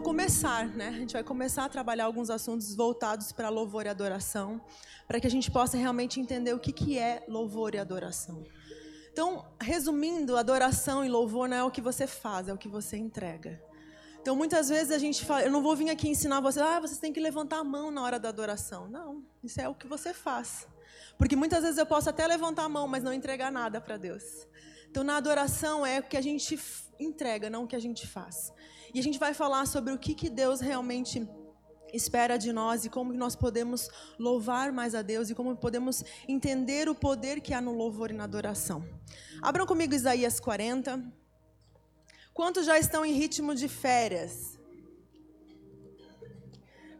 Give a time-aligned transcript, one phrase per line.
[0.00, 0.88] vou começar, né?
[0.88, 4.58] A gente vai começar a trabalhar alguns assuntos voltados para louvor e adoração,
[5.06, 8.42] para que a gente possa realmente entender o que, que é louvor e adoração.
[9.12, 12.96] Então, resumindo, adoração e louvor não é o que você faz, é o que você
[12.96, 13.62] entrega.
[14.22, 16.98] Então, muitas vezes a gente fala, eu não vou vir aqui ensinar você, ah, vocês
[16.98, 18.88] têm que levantar a mão na hora da adoração.
[18.88, 20.66] Não, isso é o que você faz.
[21.18, 24.46] Porque muitas vezes eu posso até levantar a mão, mas não entregar nada para Deus.
[24.90, 26.58] Então, na adoração é o que a gente
[26.98, 28.50] entrega, não o que a gente faz.
[28.92, 31.28] E a gente vai falar sobre o que, que Deus realmente
[31.92, 36.88] espera de nós e como nós podemos louvar mais a Deus e como podemos entender
[36.88, 38.84] o poder que há no louvor e na adoração.
[39.42, 41.02] Abram comigo Isaías 40.
[42.32, 44.58] Quantos já estão em ritmo de férias?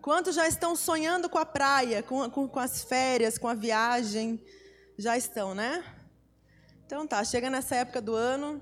[0.00, 4.42] Quantos já estão sonhando com a praia, com, com, com as férias, com a viagem?
[4.96, 5.84] Já estão, né?
[6.86, 8.60] Então tá, chega nessa época do ano,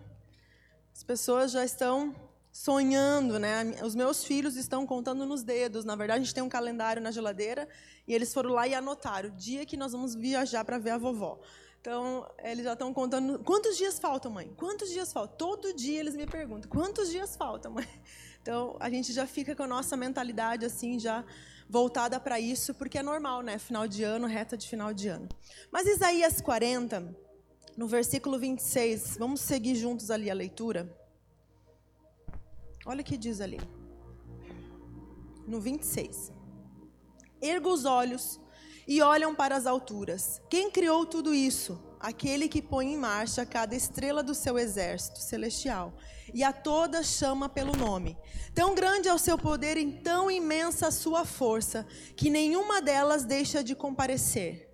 [0.93, 2.15] as pessoas já estão
[2.59, 3.77] sonhando, né?
[3.85, 5.85] Os meus filhos estão contando nos dedos.
[5.85, 7.69] Na verdade, a gente tem um calendário na geladeira
[8.07, 10.99] e eles foram lá e anotaram o dia que nós vamos viajar para ver a
[10.99, 11.39] vovó.
[11.81, 13.39] Então, eles já estão contando.
[13.45, 14.53] Quantos dias faltam, mãe?
[14.57, 15.37] Quantos dias faltam?
[15.37, 17.87] Todo dia eles me perguntam: quantos dias faltam, mãe?
[18.41, 21.23] Então, a gente já fica com a nossa mentalidade assim, já
[21.69, 23.59] voltada para isso, porque é normal, né?
[23.59, 25.29] Final de ano, reta de final de ano.
[25.71, 27.15] Mas Isaías 40,
[27.77, 30.98] no versículo 26, vamos seguir juntos ali a leitura.
[32.89, 33.61] Olha o que diz ali.
[35.47, 36.33] No 26.
[37.39, 38.41] Erga os olhos
[38.87, 40.41] e olham para as alturas.
[40.49, 41.79] Quem criou tudo isso?
[42.01, 45.93] Aquele que põe em marcha cada estrela do seu exército celestial
[46.33, 48.17] e a todas chama pelo nome.
[48.55, 53.23] Tão grande é o seu poder e tão imensa a sua força, que nenhuma delas
[53.23, 54.67] deixa de comparecer.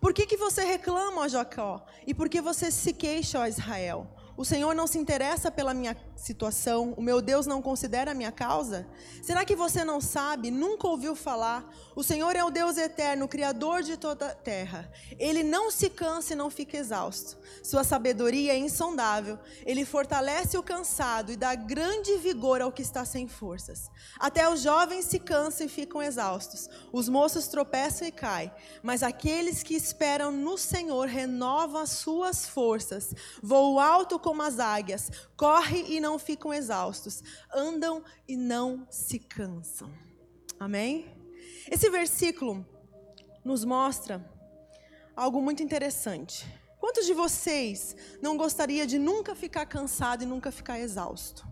[0.00, 1.86] Por que, que você reclama, ó Jacó?
[2.04, 4.08] E por que você se queixa, ó Israel?
[4.36, 6.94] O Senhor não se interessa pela minha situação?
[6.96, 8.86] O meu Deus não considera a minha causa?
[9.22, 11.68] Será que você não sabe, nunca ouviu falar?
[11.96, 14.90] O Senhor é o Deus eterno, Criador de toda a terra.
[15.18, 17.38] Ele não se cansa e não fica exausto.
[17.62, 19.38] Sua sabedoria é insondável.
[19.64, 23.90] Ele fortalece o cansado e dá grande vigor ao que está sem forças.
[24.18, 26.68] Até os jovens se cansam e ficam exaustos.
[26.92, 28.52] Os moços tropeçam e caem.
[28.82, 33.14] Mas aqueles que esperam no Senhor renovam as suas forças.
[33.42, 35.10] Voam alto como as águias.
[35.36, 37.22] Corre e não ficam exaustos.
[37.52, 39.90] Andam e não se cansam.
[40.58, 41.14] Amém?
[41.70, 42.66] Esse versículo
[43.44, 44.24] nos mostra
[45.16, 46.46] algo muito interessante.
[46.78, 51.46] Quantos de vocês não gostaria de nunca ficar cansado e nunca ficar exausto?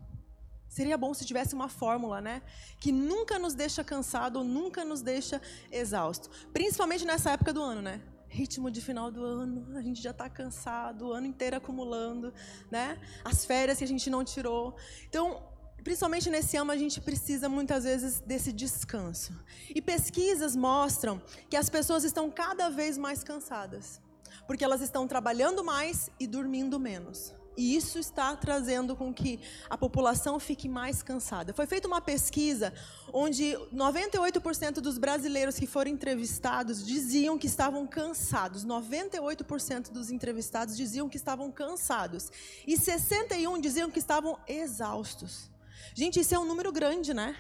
[0.69, 2.42] Seria bom se tivesse uma fórmula, né?
[2.78, 5.40] Que nunca nos deixa cansado ou nunca nos deixa
[5.72, 6.30] exausto.
[6.52, 8.00] Principalmente nessa época do ano, né?
[8.28, 12.32] Ritmo de final do ano, a gente já está cansado, o ano inteiro acumulando,
[12.70, 12.98] né?
[13.24, 14.76] As férias que a gente não tirou.
[15.08, 15.42] Então,
[15.82, 19.32] principalmente nesse ano, a gente precisa muitas vezes desse descanso.
[19.74, 24.00] E pesquisas mostram que as pessoas estão cada vez mais cansadas
[24.48, 27.34] porque elas estão trabalhando mais e dormindo menos.
[27.58, 31.52] E isso está trazendo com que a população fique mais cansada.
[31.52, 32.72] Foi feita uma pesquisa
[33.12, 38.64] onde 98% dos brasileiros que foram entrevistados diziam que estavam cansados.
[38.64, 42.30] 98% dos entrevistados diziam que estavam cansados.
[42.64, 45.50] E 61 diziam que estavam exaustos.
[45.94, 47.34] Gente, isso é um número grande, né?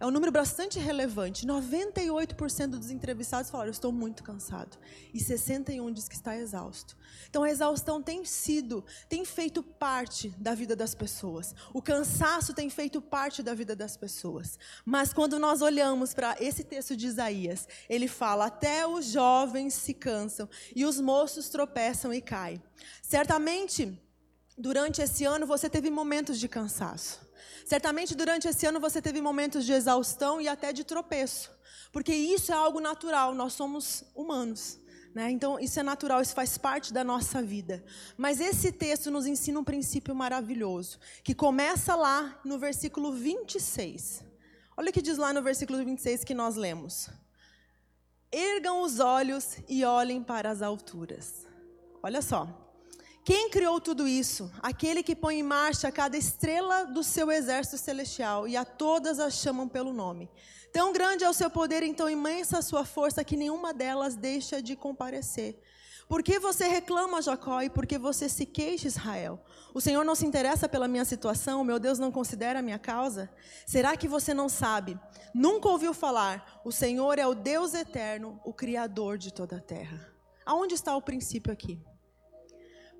[0.00, 1.46] É um número bastante relevante.
[1.46, 4.78] 98% dos entrevistados falaram: estou muito cansado.
[5.12, 6.96] E 61% diz que está exausto.
[7.28, 11.54] Então a exaustão tem sido, tem feito parte da vida das pessoas.
[11.74, 14.58] O cansaço tem feito parte da vida das pessoas.
[14.86, 19.92] Mas quando nós olhamos para esse texto de Isaías, ele fala: Até os jovens se
[19.92, 22.62] cansam e os moços tropeçam e caem.
[23.02, 24.00] Certamente,
[24.56, 27.29] durante esse ano, você teve momentos de cansaço.
[27.64, 31.50] Certamente durante esse ano você teve momentos de exaustão e até de tropeço,
[31.92, 34.78] porque isso é algo natural, nós somos humanos.
[35.14, 35.30] Né?
[35.30, 37.84] Então, isso é natural, isso faz parte da nossa vida.
[38.16, 44.22] Mas esse texto nos ensina um princípio maravilhoso, que começa lá no versículo 26.
[44.76, 47.10] Olha o que diz lá no versículo 26 que nós lemos:
[48.30, 51.44] Ergam os olhos e olhem para as alturas.
[52.02, 52.69] Olha só.
[53.22, 54.50] Quem criou tudo isso?
[54.62, 59.34] Aquele que põe em marcha cada estrela do seu exército celestial e a todas as
[59.34, 60.30] chamam pelo nome.
[60.72, 64.16] Tão grande é o seu poder, e tão imensa a sua força, que nenhuma delas
[64.16, 65.60] deixa de comparecer.
[66.08, 69.40] Por que você reclama, Jacó, e por que você se queixa, Israel?
[69.74, 73.30] O Senhor não se interessa pela minha situação, meu Deus não considera a minha causa?
[73.66, 74.98] Será que você não sabe?
[75.34, 76.60] Nunca ouviu falar?
[76.64, 80.12] O Senhor é o Deus eterno, o Criador de toda a terra.
[80.44, 81.80] Aonde está o princípio aqui?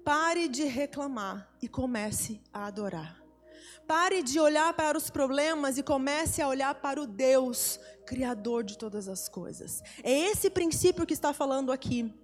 [0.05, 3.21] Pare de reclamar e comece a adorar.
[3.87, 8.79] Pare de olhar para os problemas e comece a olhar para o Deus, Criador de
[8.79, 9.83] todas as coisas.
[10.03, 12.15] É esse princípio que está falando aqui.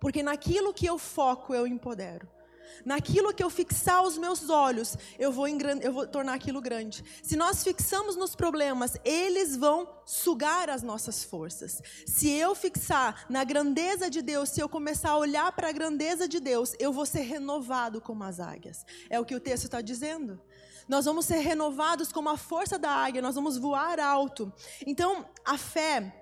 [0.00, 2.28] Porque naquilo que eu foco, eu empodero.
[2.84, 7.04] Naquilo que eu fixar os meus olhos, eu vou, eu vou tornar aquilo grande.
[7.22, 11.82] Se nós fixamos nos problemas, eles vão sugar as nossas forças.
[12.06, 16.28] Se eu fixar na grandeza de Deus, se eu começar a olhar para a grandeza
[16.28, 18.84] de Deus, eu vou ser renovado como as águias.
[19.10, 20.40] É o que o texto está dizendo.
[20.88, 24.50] Nós vamos ser renovados como a força da águia, nós vamos voar alto.
[24.86, 26.17] Então, a fé,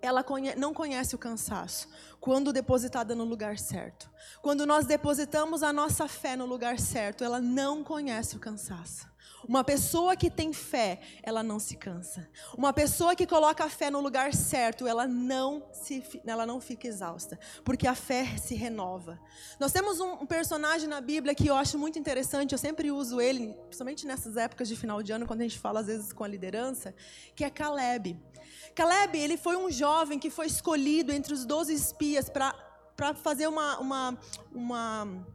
[0.00, 0.24] ela
[0.56, 1.88] não conhece o cansaço
[2.20, 4.10] quando depositada no lugar certo.
[4.42, 9.08] Quando nós depositamos a nossa fé no lugar certo, ela não conhece o cansaço.
[9.46, 12.28] Uma pessoa que tem fé, ela não se cansa.
[12.56, 16.86] Uma pessoa que coloca a fé no lugar certo, ela não se, ela não fica
[16.86, 19.18] exausta, porque a fé se renova.
[19.60, 22.52] Nós temos um, personagem na Bíblia que eu acho muito interessante.
[22.52, 25.80] Eu sempre uso ele, principalmente nessas épocas de final de ano, quando a gente fala
[25.80, 26.94] às vezes com a liderança,
[27.34, 28.20] que é Caleb.
[28.74, 33.78] Caleb, ele foi um jovem que foi escolhido entre os doze espias para fazer uma,
[33.78, 34.18] uma,
[34.52, 35.26] uma,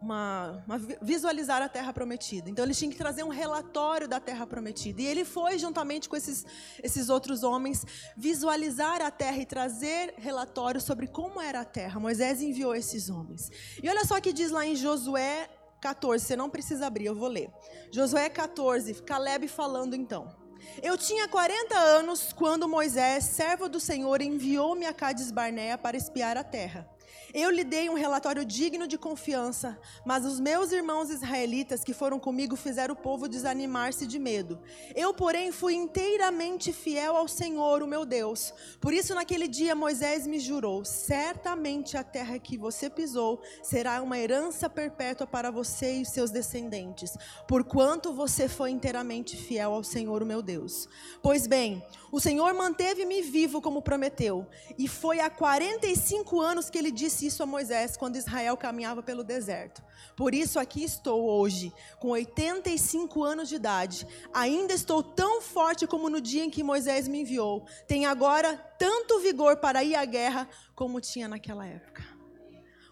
[0.00, 2.48] uma, uma, visualizar a terra prometida.
[2.48, 5.02] Então, ele tinha que trazer um relatório da terra prometida.
[5.02, 6.46] E ele foi, juntamente com esses,
[6.82, 7.84] esses outros homens,
[8.16, 11.98] visualizar a terra e trazer relatório sobre como era a terra.
[11.98, 13.50] Moisés enviou esses homens.
[13.82, 15.48] E olha só o que diz lá em Josué
[15.80, 17.50] 14, você não precisa abrir, eu vou ler.
[17.90, 20.36] Josué 14, Caleb falando então.
[20.82, 26.36] Eu tinha 40 anos quando Moisés, servo do Senhor, enviou-me a Cades Barnea para espiar
[26.36, 26.88] a terra.
[27.34, 32.18] Eu lhe dei um relatório digno de confiança, mas os meus irmãos israelitas que foram
[32.18, 34.58] comigo fizeram o povo desanimar-se de medo.
[34.94, 38.54] Eu, porém, fui inteiramente fiel ao Senhor, o meu Deus.
[38.80, 44.18] Por isso, naquele dia, Moisés me jurou: certamente a terra que você pisou será uma
[44.18, 47.16] herança perpétua para você e seus descendentes,
[47.46, 50.88] porquanto você foi inteiramente fiel ao Senhor, o meu Deus.
[51.22, 54.46] Pois bem, o Senhor manteve-me vivo como prometeu,
[54.78, 59.24] e foi há 45 anos que ele disse isso a Moisés quando Israel caminhava pelo
[59.24, 59.82] deserto.
[60.16, 64.06] Por isso aqui estou hoje, com 85 anos de idade.
[64.32, 67.66] Ainda estou tão forte como no dia em que Moisés me enviou.
[67.86, 72.18] Tenho agora tanto vigor para ir à guerra como tinha naquela época.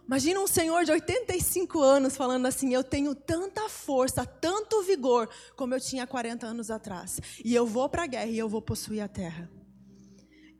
[0.07, 5.75] Imagina um senhor de 85 anos falando assim: Eu tenho tanta força, tanto vigor, como
[5.75, 7.21] eu tinha 40 anos atrás.
[7.45, 9.51] E eu vou para a guerra e eu vou possuir a terra.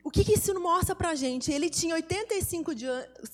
[0.07, 1.51] O que, que isso mostra para a gente?
[1.51, 2.85] Ele tinha 85, de,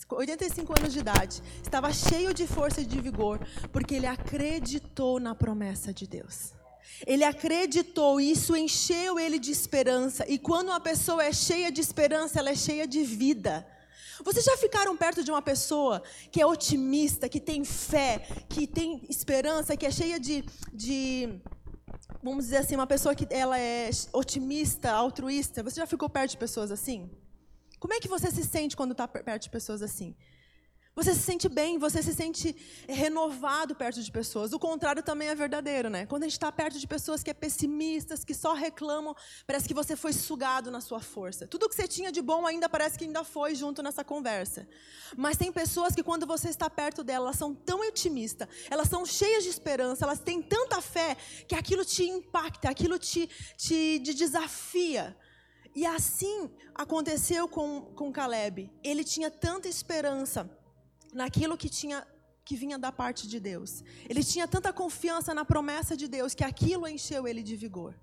[0.10, 3.40] 85 anos de idade, estava cheio de força e de vigor,
[3.72, 6.54] porque ele acreditou na promessa de Deus.
[7.06, 10.26] Ele acreditou, isso encheu ele de esperança.
[10.28, 13.64] E quando uma pessoa é cheia de esperança, ela é cheia de vida.
[14.24, 19.06] Vocês já ficaram perto de uma pessoa que é otimista, que tem fé, que tem
[19.08, 20.44] esperança, que é cheia de,
[20.74, 21.40] de
[22.22, 25.64] vamos dizer assim, uma pessoa que ela é otimista, altruísta.
[25.64, 27.10] Você já ficou perto de pessoas assim?
[27.80, 30.16] Como é que você se sente quando está perto de pessoas assim?
[30.96, 32.56] Você se sente bem, você se sente
[32.88, 34.54] renovado perto de pessoas.
[34.54, 36.06] O contrário também é verdadeiro, né?
[36.06, 39.16] Quando a gente está perto de pessoas que é pessimistas, que só reclamam,
[39.48, 41.48] parece que você foi sugado na sua força.
[41.48, 44.68] Tudo que você tinha de bom ainda parece que ainda foi junto nessa conversa.
[45.18, 49.04] Mas tem pessoas que quando você está perto delas, elas são tão otimistas, elas são
[49.04, 54.14] cheias de esperança, elas têm tanta fé que aquilo te impacta, aquilo te, te, te
[54.14, 55.18] desafia.
[55.76, 58.70] E assim aconteceu com, com Caleb.
[58.84, 60.48] Ele tinha tanta esperança
[61.14, 62.06] naquilo que tinha
[62.46, 63.84] que vinha da parte de Deus.
[64.10, 67.96] Ele tinha tanta confiança na promessa de Deus que aquilo encheu ele de vigor.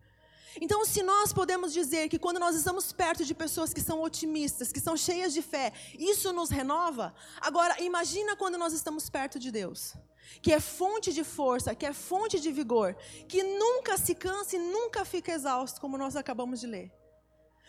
[0.61, 4.73] Então, se nós podemos dizer que quando nós estamos perto de pessoas que são otimistas,
[4.73, 9.53] que são cheias de fé, isso nos renova, agora imagina quando nós estamos perto de
[9.53, 9.95] Deus,
[10.43, 12.97] que é fonte de força, que é fonte de vigor,
[13.29, 16.91] que nunca se cansa e nunca fica exausto, como nós acabamos de ler.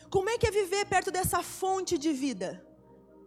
[0.10, 2.66] Como é que é viver perto dessa fonte de vida?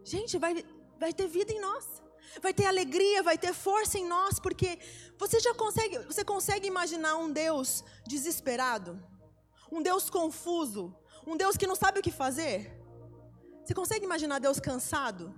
[0.03, 0.65] Gente, vai,
[0.99, 2.04] vai ter vida em nós
[2.41, 4.79] vai ter alegria, vai ter força em nós, porque
[5.17, 9.01] você já consegue, você consegue imaginar um Deus desesperado?
[9.71, 10.95] Um Deus confuso?
[11.25, 12.79] Um Deus que não sabe o que fazer?
[13.63, 15.33] Você consegue imaginar Deus cansado?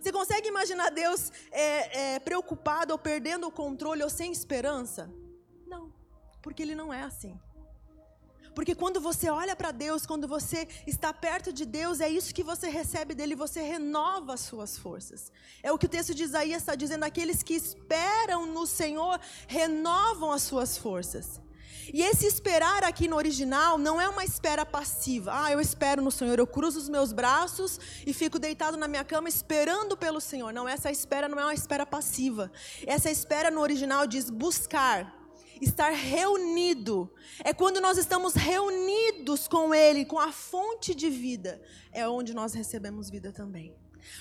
[0.00, 5.12] Você consegue imaginar Deus é, é, preocupado ou perdendo o controle ou sem esperança?
[5.66, 5.92] Não,
[6.40, 7.38] porque Ele não é assim.
[8.58, 12.42] Porque quando você olha para Deus, quando você está perto de Deus, é isso que
[12.42, 15.30] você recebe dele, você renova as suas forças.
[15.62, 20.32] É o que o texto de Isaías está dizendo: aqueles que esperam no Senhor renovam
[20.32, 21.40] as suas forças.
[21.94, 25.30] E esse esperar aqui no original não é uma espera passiva.
[25.32, 29.04] Ah, eu espero no Senhor, eu cruzo os meus braços e fico deitado na minha
[29.04, 30.52] cama esperando pelo Senhor.
[30.52, 32.50] Não, essa espera não é uma espera passiva.
[32.84, 35.17] Essa espera no original diz buscar,
[35.60, 37.12] estar reunido.
[37.44, 41.60] É quando nós estamos reunidos com Ele, com a fonte de vida,
[41.92, 43.74] é onde nós recebemos vida também.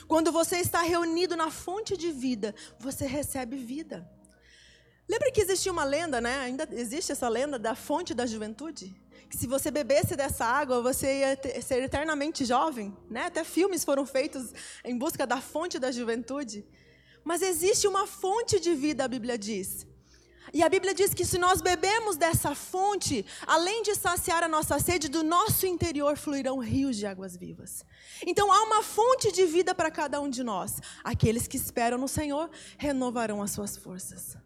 [0.08, 4.10] Quando você está reunido na fonte de vida, você recebe vida.
[5.10, 6.40] Lembra que existia uma lenda, né?
[6.40, 8.94] Ainda existe essa lenda da fonte da juventude?
[9.30, 13.24] Que se você bebesse dessa água, você ia ter, ser eternamente jovem, né?
[13.24, 14.54] Até filmes foram feitos
[14.84, 16.66] em busca da fonte da juventude.
[17.24, 19.88] Mas existe uma fonte de vida, a Bíblia diz.
[20.54, 24.80] E a Bíblia diz que se nós bebemos dessa fonte, além de saciar a nossa
[24.80, 27.86] sede, do nosso interior fluirão rios de águas vivas.
[28.26, 30.80] Então há uma fonte de vida para cada um de nós.
[31.04, 34.38] Aqueles que esperam no Senhor renovarão as suas forças.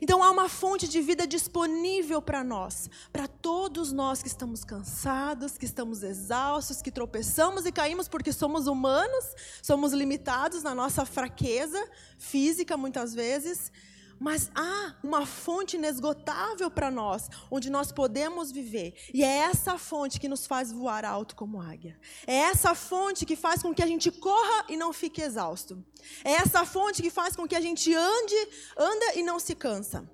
[0.00, 5.56] Então há uma fonte de vida disponível para nós, para todos nós que estamos cansados,
[5.56, 9.24] que estamos exaustos, que tropeçamos e caímos porque somos humanos,
[9.62, 11.82] somos limitados na nossa fraqueza
[12.18, 13.72] física muitas vezes.
[14.18, 18.94] Mas há uma fonte inesgotável para nós, onde nós podemos viver.
[19.14, 21.98] E é essa fonte que nos faz voar alto como águia.
[22.26, 25.84] É essa fonte que faz com que a gente corra e não fique exausto.
[26.24, 30.08] É essa fonte que faz com que a gente ande, anda e não se cansa.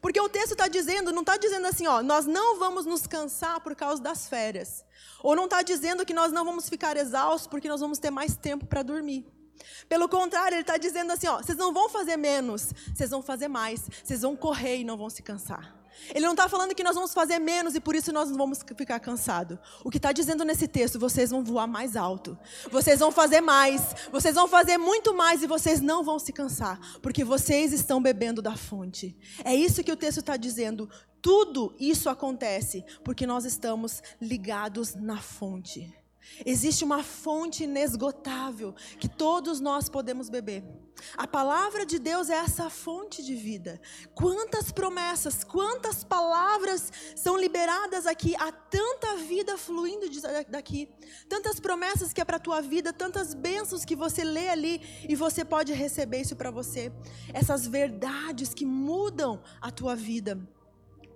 [0.00, 3.60] Porque o texto está dizendo, não está dizendo assim, ó, nós não vamos nos cansar
[3.60, 4.84] por causa das férias.
[5.22, 8.36] Ou não está dizendo que nós não vamos ficar exaustos porque nós vamos ter mais
[8.36, 9.26] tempo para dormir.
[9.88, 13.48] Pelo contrário, ele está dizendo assim: ó, vocês não vão fazer menos, vocês vão fazer
[13.48, 15.82] mais, vocês vão correr e não vão se cansar.
[16.10, 18.60] Ele não está falando que nós vamos fazer menos e por isso nós não vamos
[18.76, 19.58] ficar cansados.
[19.84, 22.36] O que está dizendo nesse texto, vocês vão voar mais alto.
[22.70, 23.94] Vocês vão fazer mais.
[24.10, 26.80] Vocês vão fazer muito mais e vocês não vão se cansar.
[27.00, 29.16] Porque vocês estão bebendo da fonte.
[29.44, 30.88] É isso que o texto está dizendo.
[31.20, 36.01] Tudo isso acontece porque nós estamos ligados na fonte.
[36.44, 40.64] Existe uma fonte inesgotável que todos nós podemos beber.
[41.16, 43.80] A palavra de Deus é essa fonte de vida.
[44.14, 50.06] Quantas promessas, quantas palavras são liberadas aqui, há tanta vida fluindo
[50.48, 50.88] daqui,
[51.28, 55.16] tantas promessas que é para a tua vida, tantas bênçãos que você lê ali e
[55.16, 56.92] você pode receber isso para você.
[57.32, 60.38] Essas verdades que mudam a tua vida.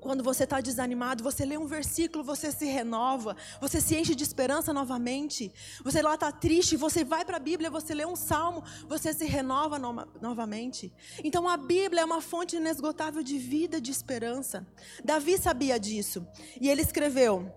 [0.07, 4.23] Quando você está desanimado, você lê um versículo, você se renova, você se enche de
[4.23, 5.53] esperança novamente.
[5.83, 9.25] Você lá está triste, você vai para a Bíblia, você lê um salmo, você se
[9.25, 10.93] renova no novamente.
[11.25, 14.65] Então a Bíblia é uma fonte inesgotável de vida, de esperança.
[15.05, 16.25] Davi sabia disso
[16.61, 17.53] e ele escreveu,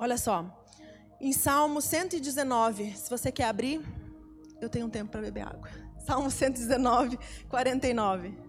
[0.00, 0.66] olha só,
[1.20, 3.80] em Salmo 119, se você quer abrir,
[4.60, 5.70] eu tenho um tempo para beber água.
[6.04, 7.16] Salmo 119,
[7.48, 8.47] 49.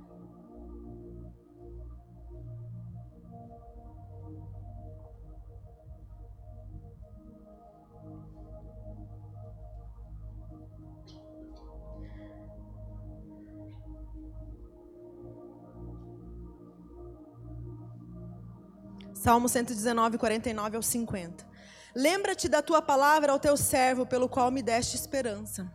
[19.20, 21.46] Salmo 119, 49 ao 50.
[21.94, 25.70] Lembra-te da tua palavra ao teu servo, pelo qual me deste esperança.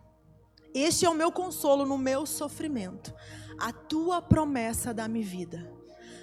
[0.72, 3.14] Este é o meu consolo no meu sofrimento.
[3.58, 5.70] A tua promessa dá-me vida.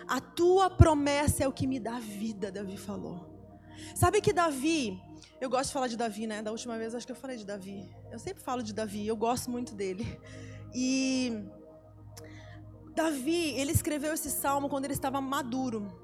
[0.08, 3.30] A tua promessa é o que me dá vida, Davi falou.
[3.94, 5.00] Sabe que Davi,
[5.40, 6.42] eu gosto de falar de Davi, né?
[6.42, 7.88] Da última vez acho que eu falei de Davi.
[8.12, 10.20] Eu sempre falo de Davi, eu gosto muito dele.
[10.74, 11.46] E
[12.96, 16.01] Davi, ele escreveu esse salmo quando ele estava maduro.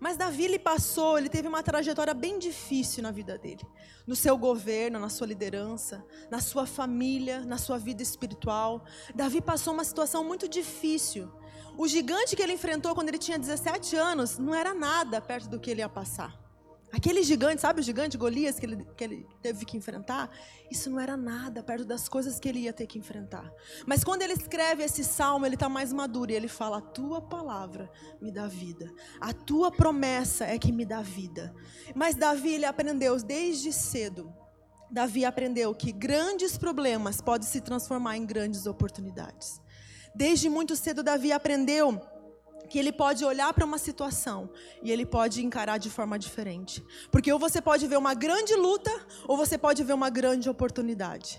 [0.00, 3.62] Mas Davi ele passou, ele teve uma trajetória bem difícil na vida dele,
[4.06, 8.82] no seu governo, na sua liderança, na sua família, na sua vida espiritual.
[9.14, 11.30] Davi passou uma situação muito difícil.
[11.76, 15.60] O gigante que ele enfrentou quando ele tinha 17 anos não era nada perto do
[15.60, 16.49] que ele ia passar.
[16.92, 20.28] Aquele gigante, sabe o gigante Golias que ele, que ele teve que enfrentar?
[20.70, 23.50] Isso não era nada perto das coisas que ele ia ter que enfrentar.
[23.86, 27.20] Mas quando ele escreve esse salmo, ele está mais maduro e ele fala: A tua
[27.20, 31.54] palavra me dá vida, a tua promessa é que me dá vida.
[31.94, 34.34] Mas Davi, ele aprendeu desde cedo.
[34.90, 39.60] Davi aprendeu que grandes problemas podem se transformar em grandes oportunidades.
[40.12, 42.00] Desde muito cedo, Davi aprendeu
[42.70, 44.48] que ele pode olhar para uma situação
[44.82, 46.82] e ele pode encarar de forma diferente.
[47.10, 48.92] Porque ou você pode ver uma grande luta,
[49.26, 51.38] ou você pode ver uma grande oportunidade.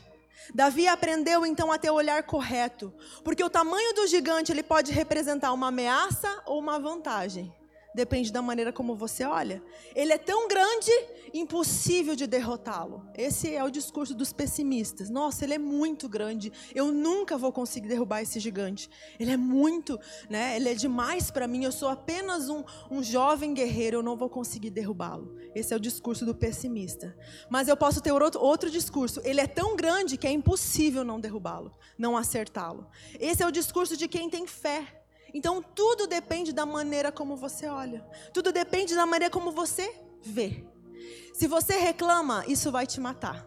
[0.53, 4.91] Davi aprendeu então a ter o olhar correto, porque o tamanho do gigante ele pode
[4.91, 7.53] representar uma ameaça ou uma vantagem
[7.93, 9.61] depende da maneira como você olha.
[9.95, 10.91] Ele é tão grande,
[11.33, 13.05] impossível de derrotá-lo.
[13.15, 15.09] Esse é o discurso dos pessimistas.
[15.09, 16.51] Nossa, ele é muito grande.
[16.73, 18.89] Eu nunca vou conseguir derrubar esse gigante.
[19.19, 20.55] Ele é muito, né?
[20.55, 21.63] Ele é demais para mim.
[21.63, 23.97] Eu sou apenas um, um jovem guerreiro.
[23.97, 25.35] Eu não vou conseguir derrubá-lo.
[25.53, 27.15] Esse é o discurso do pessimista.
[27.49, 29.21] Mas eu posso ter outro, outro discurso.
[29.23, 32.87] Ele é tão grande que é impossível não derrubá-lo, não acertá-lo.
[33.19, 35.00] Esse é o discurso de quem tem fé
[35.33, 38.05] Então tudo depende da maneira como você olha.
[38.33, 40.65] Tudo depende da maneira como você vê.
[41.33, 43.45] Se você reclama, isso vai te matar.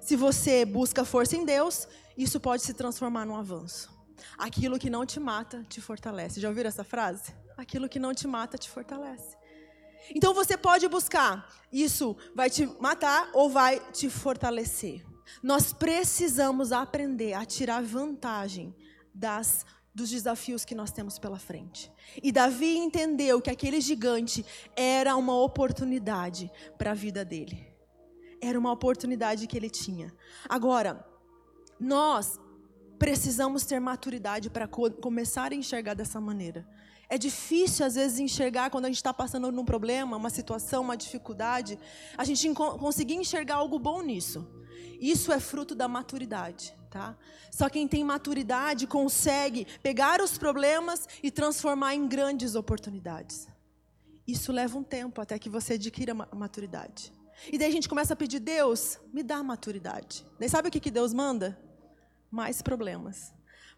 [0.00, 3.90] Se você busca força em Deus, isso pode se transformar num avanço.
[4.36, 6.40] Aquilo que não te mata te fortalece.
[6.40, 7.34] Já ouviram essa frase?
[7.56, 9.36] Aquilo que não te mata te fortalece.
[10.14, 15.04] Então você pode buscar, isso vai te matar ou vai te fortalecer.
[15.42, 18.74] Nós precisamos aprender a tirar vantagem
[19.14, 19.64] das
[19.94, 21.90] dos desafios que nós temos pela frente.
[22.22, 27.66] E Davi entendeu que aquele gigante era uma oportunidade para a vida dele.
[28.40, 30.12] Era uma oportunidade que ele tinha.
[30.48, 31.06] Agora,
[31.78, 32.40] nós
[32.98, 36.66] precisamos ter maturidade para co começar a enxergar dessa maneira.
[37.08, 40.96] É difícil, às vezes, enxergar quando a gente está passando num problema, uma situação, uma
[40.96, 41.78] dificuldade,
[42.16, 44.46] a gente conseguir enxergar algo bom nisso.
[45.00, 46.74] Isso é fruto da maturidade.
[46.90, 47.16] Tá?
[47.50, 53.48] Só quem tem maturidade consegue pegar os problemas e transformar em grandes oportunidades.
[54.26, 57.12] Isso leva um tempo até que você adquira maturidade.
[57.52, 60.24] E daí a gente começa a pedir, Deus, me dá maturidade.
[60.38, 61.58] Daí sabe o que, que Deus manda?
[62.30, 63.34] Mais problemas.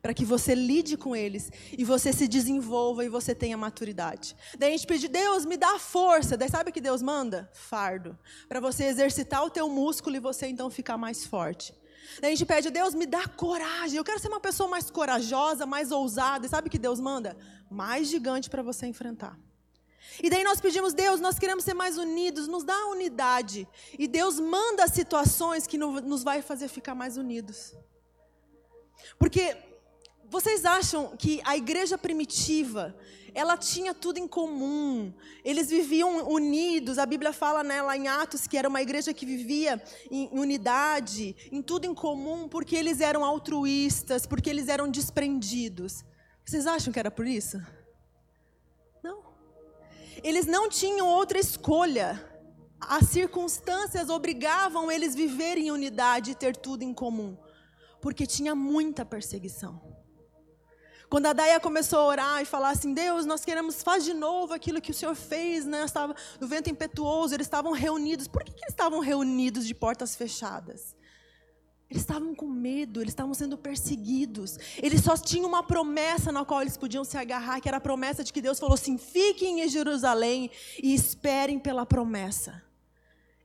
[0.07, 4.37] Para que você lide com eles e você se desenvolva e você tenha maturidade.
[4.57, 6.37] Daí a gente pede, Deus, me dá força.
[6.37, 7.51] Daí sabe o que Deus manda?
[7.53, 8.17] Fardo.
[8.49, 11.75] Para você exercitar o teu músculo e você então ficar mais forte.
[12.21, 13.97] Daí a gente pede, Deus, me dá coragem.
[13.97, 16.47] Eu quero ser uma pessoa mais corajosa, mais ousada.
[16.47, 17.37] E sabe o que Deus manda?
[17.69, 19.37] Mais gigante para você enfrentar.
[20.23, 23.67] E daí nós pedimos, Deus, nós queremos ser mais unidos, nos dá unidade.
[23.99, 27.75] E Deus manda situações que nos vai fazer ficar mais unidos.
[29.19, 29.66] Porque
[30.29, 32.97] vocês acham que a igreja primitiva,
[33.35, 35.13] ela tinha tudo em comum.
[35.45, 36.99] Eles viviam unidos.
[36.99, 41.37] A Bíblia fala né, lá em Atos que era uma igreja que vivia em unidade,
[41.53, 46.05] em tudo em comum, porque eles eram altruístas, porque eles eram desprendidos.
[46.45, 47.61] Vocês acham que era por isso?
[49.03, 49.23] Não.
[50.23, 52.25] Eles não tinham outra escolha.
[52.81, 57.37] As circunstâncias obrigavam eles a viver em unidade e ter tudo em comum,
[58.01, 59.96] porque tinha muita perseguição.
[61.09, 64.53] Quando a Daia começou a orar e falar assim: Deus, nós queremos, faz de novo
[64.53, 65.85] aquilo que o Senhor fez, né?
[65.85, 68.27] Estava no vento impetuoso, eles estavam reunidos.
[68.27, 70.97] Por que, que eles estavam reunidos de portas fechadas?
[71.89, 74.59] Eles estavam com medo, eles estavam sendo perseguidos.
[74.83, 78.25] Eles só tinham uma promessa na qual eles podiam se agarrar, que era a promessa
[78.25, 80.51] de que Deus falou assim: fiquem em Jerusalém
[80.83, 82.66] e esperem pela promessa.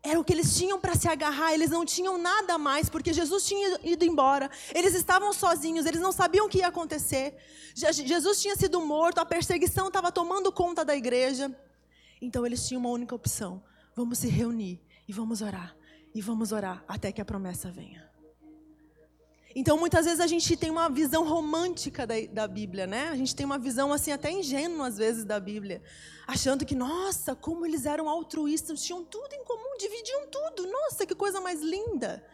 [0.03, 3.45] Era o que eles tinham para se agarrar, eles não tinham nada mais, porque Jesus
[3.45, 4.49] tinha ido embora.
[4.73, 7.37] Eles estavam sozinhos, eles não sabiam o que ia acontecer.
[7.75, 11.55] Jesus tinha sido morto, a perseguição estava tomando conta da igreja.
[12.19, 13.63] Então eles tinham uma única opção:
[13.95, 15.75] vamos se reunir e vamos orar,
[16.15, 18.10] e vamos orar até que a promessa venha.
[19.53, 23.09] Então, muitas vezes a gente tem uma visão romântica da, da, Bíblia, né?
[23.09, 25.81] A gente tem uma visão assim até ingênua às vezes da Bíblia,
[26.25, 30.67] achando que, nossa, como eles eram altruístas, tinham tudo em comum, dividiam tudo.
[30.67, 32.25] Nossa, que coisa mais linda.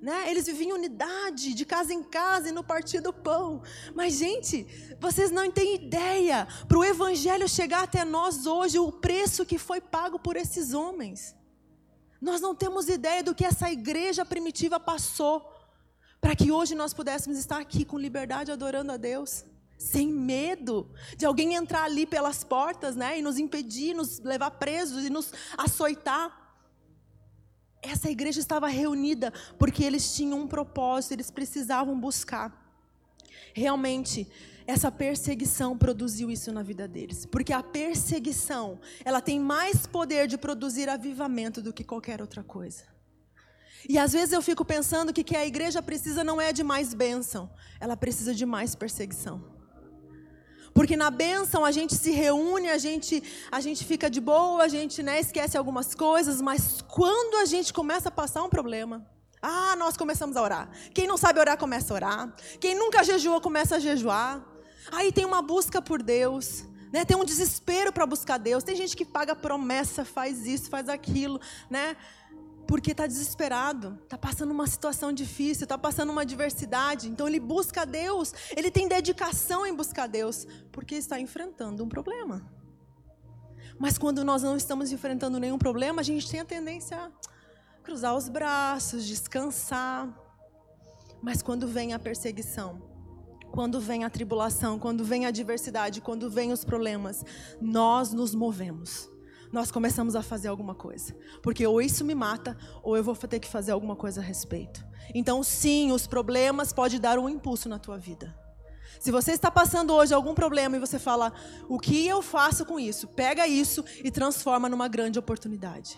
[0.00, 0.30] Né?
[0.30, 3.62] Eles viviam em unidade, de casa em casa e no partir do pão.
[3.94, 4.66] Mas, gente,
[4.98, 6.48] vocês não têm ideia.
[6.66, 11.34] Para o Evangelho chegar até nós hoje, o preço que foi pago por esses homens.
[12.20, 15.53] Nós não temos ideia do que essa igreja primitiva passou
[16.24, 19.44] para que hoje nós pudéssemos estar aqui com liberdade adorando a Deus,
[19.76, 25.04] sem medo de alguém entrar ali pelas portas, né, e nos impedir, nos levar presos
[25.04, 26.56] e nos açoitar.
[27.82, 32.58] Essa igreja estava reunida porque eles tinham um propósito, eles precisavam buscar.
[33.52, 34.26] Realmente,
[34.66, 40.38] essa perseguição produziu isso na vida deles, porque a perseguição, ela tem mais poder de
[40.38, 42.93] produzir avivamento do que qualquer outra coisa.
[43.88, 46.94] E às vezes eu fico pensando que que a igreja precisa não é de mais
[46.94, 49.54] bênção, ela precisa de mais perseguição.
[50.72, 54.68] Porque na bênção a gente se reúne, a gente, a gente fica de boa, a
[54.68, 59.06] gente né, esquece algumas coisas, mas quando a gente começa a passar um problema,
[59.40, 60.70] ah, nós começamos a orar.
[60.92, 62.34] Quem não sabe orar, começa a orar.
[62.58, 64.42] Quem nunca jejuou, começa a jejuar.
[64.90, 66.64] Aí tem uma busca por Deus.
[66.90, 67.04] Né?
[67.04, 68.64] Tem um desespero para buscar Deus.
[68.64, 71.40] Tem gente que paga promessa, faz isso, faz aquilo.
[71.68, 71.96] Né?
[72.66, 77.08] Porque está desesperado, está passando uma situação difícil, está passando uma adversidade.
[77.08, 82.50] Então ele busca Deus, ele tem dedicação em buscar Deus, porque está enfrentando um problema.
[83.78, 87.10] Mas quando nós não estamos enfrentando nenhum problema, a gente tem a tendência a
[87.82, 90.08] cruzar os braços, descansar.
[91.22, 92.82] Mas quando vem a perseguição,
[93.50, 97.24] quando vem a tribulação, quando vem a adversidade, quando vem os problemas,
[97.60, 99.13] nós nos movemos
[99.54, 101.16] nós começamos a fazer alguma coisa.
[101.40, 104.84] Porque ou isso me mata, ou eu vou ter que fazer alguma coisa a respeito.
[105.14, 108.36] Então, sim, os problemas podem dar um impulso na tua vida.
[108.98, 111.32] Se você está passando hoje algum problema e você fala,
[111.68, 113.06] o que eu faço com isso?
[113.06, 115.96] Pega isso e transforma numa grande oportunidade.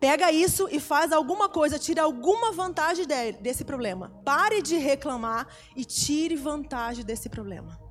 [0.00, 3.06] Pega isso e faz alguma coisa, tira alguma vantagem
[3.40, 4.12] desse problema.
[4.24, 7.81] Pare de reclamar e tire vantagem desse problema.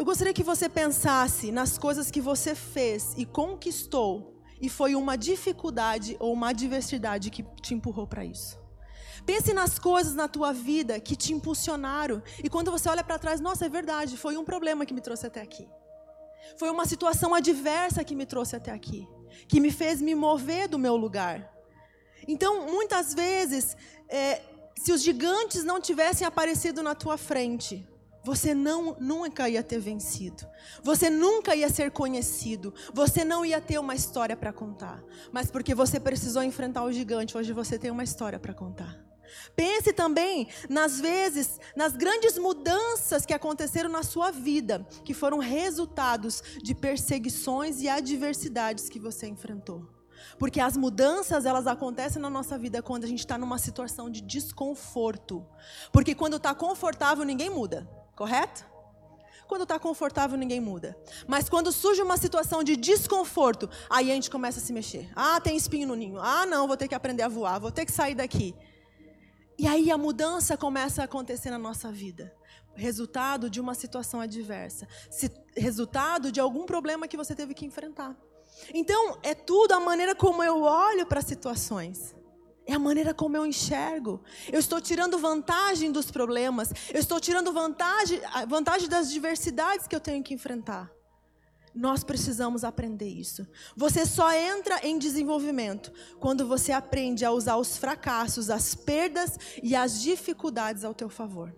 [0.00, 5.14] Eu gostaria que você pensasse nas coisas que você fez e conquistou e foi uma
[5.14, 8.58] dificuldade ou uma adversidade que te empurrou para isso.
[9.26, 12.22] Pense nas coisas na tua vida que te impulsionaram.
[12.42, 15.26] E quando você olha para trás, nossa, é verdade, foi um problema que me trouxe
[15.26, 15.68] até aqui.
[16.56, 19.06] Foi uma situação adversa que me trouxe até aqui.
[19.48, 21.46] Que me fez me mover do meu lugar.
[22.26, 23.76] Então, muitas vezes,
[24.08, 24.40] é,
[24.78, 27.86] se os gigantes não tivessem aparecido na tua frente,
[28.22, 30.46] você não nunca ia ter vencido.
[30.82, 32.74] Você nunca ia ser conhecido.
[32.92, 35.02] Você não ia ter uma história para contar.
[35.32, 39.10] Mas porque você precisou enfrentar o gigante, hoje você tem uma história para contar.
[39.54, 46.42] Pense também nas vezes, nas grandes mudanças que aconteceram na sua vida, que foram resultados
[46.62, 49.88] de perseguições e adversidades que você enfrentou.
[50.38, 54.20] Porque as mudanças, elas acontecem na nossa vida quando a gente está numa situação de
[54.20, 55.46] desconforto.
[55.92, 57.88] Porque quando está confortável, ninguém muda,
[58.20, 58.66] correto?
[59.48, 60.94] Quando está confortável, ninguém muda.
[61.26, 65.10] Mas quando surge uma situação de desconforto, aí a gente começa a se mexer.
[65.16, 66.20] Ah, tem espinho no ninho.
[66.20, 68.54] Ah, não, vou ter que aprender a voar, vou ter que sair daqui.
[69.58, 72.30] E aí a mudança começa a acontecer na nossa vida.
[72.74, 74.86] Resultado de uma situação adversa.
[75.56, 78.14] Resultado de algum problema que você teve que enfrentar.
[78.74, 82.14] Então, é tudo a maneira como eu olho para as situações.
[82.70, 84.22] É a maneira como eu enxergo.
[84.52, 86.72] Eu estou tirando vantagem dos problemas.
[86.94, 90.88] Eu estou tirando vantagem, vantagem das diversidades que eu tenho que enfrentar.
[91.74, 93.44] Nós precisamos aprender isso.
[93.76, 99.74] Você só entra em desenvolvimento quando você aprende a usar os fracassos, as perdas e
[99.74, 101.52] as dificuldades ao teu favor.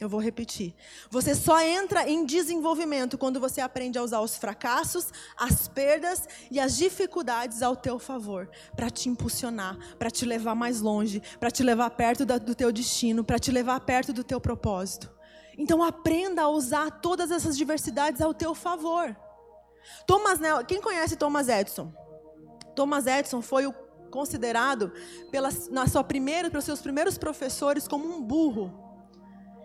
[0.00, 0.76] Eu vou repetir.
[1.10, 6.60] Você só entra em desenvolvimento quando você aprende a usar os fracassos, as perdas e
[6.60, 11.64] as dificuldades ao teu favor, para te impulsionar, para te levar mais longe, para te
[11.64, 15.10] levar perto do teu destino, para te levar perto do teu propósito.
[15.56, 19.16] Então aprenda a usar todas essas diversidades ao teu favor.
[20.06, 21.92] Thomas, quem conhece Thomas Edison?
[22.76, 23.68] Thomas Edison foi
[24.12, 24.92] considerado
[25.32, 28.87] pela, na sua primeira, pelos seus primeiros professores como um burro.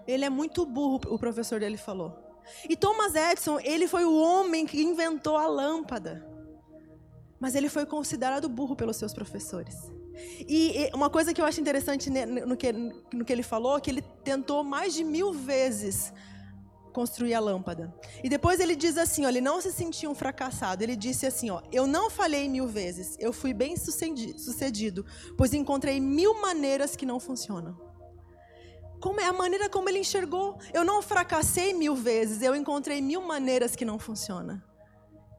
[0.08, 2.18] Ele é muito burro, o professor dele falou.
[2.68, 6.28] E Thomas Edison, ele foi o homem que inventou a lâmpada.
[7.40, 9.76] Mas ele foi considerado burro pelos seus professores.
[10.48, 14.02] E uma coisa que eu acho interessante no que, no que ele falou, que ele
[14.24, 16.14] tentou mais de mil vezes
[16.94, 17.94] construir a lâmpada.
[18.24, 20.84] E depois ele diz assim, ó, ele não se sentia um fracassado.
[20.84, 26.00] Ele disse assim, ó, eu não falhei mil vezes, eu fui bem sucedido, pois encontrei
[26.00, 27.76] mil maneiras que não funcionam.
[29.04, 30.58] Como é a maneira como ele enxergou?
[30.74, 34.64] Eu não fracassei mil vezes, eu encontrei mil maneiras que não funcionam.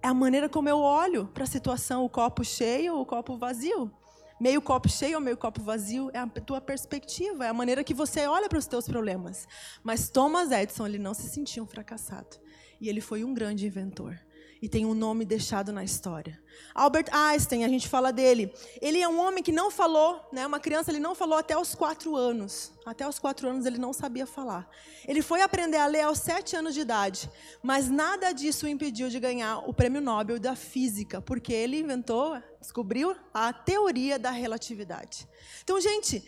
[0.03, 3.39] É a maneira como eu olho para a situação, o copo cheio ou o copo
[3.39, 3.91] vazio
[4.39, 7.95] meio copo cheio ou meio copo vazio, é a tua perspectiva, é a maneira que
[7.95, 9.49] você olha para os teus problemas.
[9.83, 12.37] Mas Thomas Edison, ele não se sentia um fracassado.
[12.79, 14.21] E ele foi um grande inventor
[14.65, 16.43] e tem um nome deixado na história.
[16.75, 18.51] Albert Einstein, a gente fala dele.
[18.81, 20.47] Ele é um homem que não falou, né?
[20.47, 22.73] Uma criança, ele não falou até os quatro anos.
[22.87, 24.67] Até os quatro anos ele não sabia falar.
[25.07, 27.31] Ele foi aprender a ler aos sete anos de idade,
[27.63, 32.43] mas nada disso o impediu de ganhar o Prêmio Nobel da Física, porque ele inventou,
[32.59, 35.29] descobriu a teoria da relatividade.
[35.63, 36.27] Então, gente,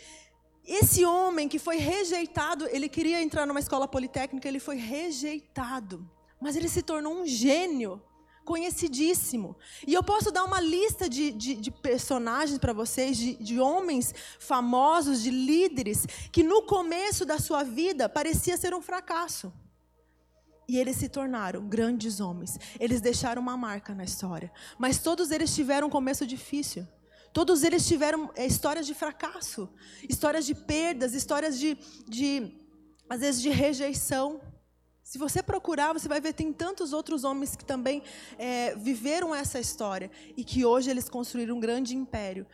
[0.62, 6.07] esse homem que foi rejeitado, ele queria entrar numa escola politécnica, ele foi rejeitado.
[6.38, 8.03] Mas ele se tornou um gênio
[8.46, 9.56] conhecidíssimo.
[9.87, 14.14] E eu posso dar uma lista de, de, de personagens para vocês, de, de homens
[14.38, 19.52] famosos, de líderes, que no começo da sua vida parecia ser um fracasso.
[20.68, 22.59] E eles se tornaram grandes homens.
[22.80, 24.50] Eles deixaram uma marca na história.
[24.78, 26.87] Mas todos eles tiveram um começo difícil.
[27.32, 29.68] Todos eles tiveram é, histórias de fracasso,
[30.09, 31.76] histórias de perdas, histórias de,
[32.09, 32.50] de
[33.09, 34.40] às vezes, de rejeição.
[35.06, 38.02] Se você procurar, você vai ver tem tantos outros homens que também
[38.36, 42.44] é, viveram essa história e que hoje eles construíram um grande império,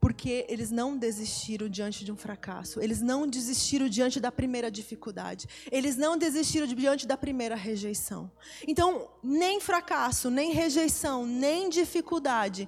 [0.00, 5.46] porque eles não desistiram diante de um fracasso, eles não desistiram diante da primeira dificuldade,
[5.70, 8.32] eles não desistiram diante da primeira rejeição.
[8.66, 12.66] Então, nem fracasso, nem rejeição, nem dificuldade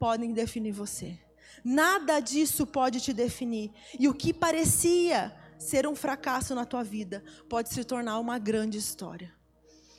[0.00, 1.16] podem definir você.
[1.64, 3.70] Nada disso pode te definir.
[4.00, 8.78] E o que parecia ser um fracasso na tua vida pode se tornar uma grande
[8.78, 9.32] história.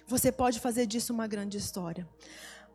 [0.08, 2.08] Você pode fazer disso uma grande história.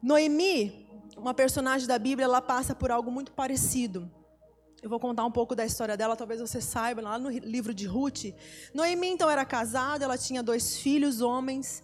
[0.02, 4.10] Noemi, uma personagem da Bíblia, ela passa por algo muito parecido.
[4.82, 7.86] Eu vou contar um pouco da história dela, talvez você saiba, lá no livro de
[7.86, 8.34] Ruth.
[8.74, 11.82] Noemi, então, era casada, ela tinha dois filhos, homens,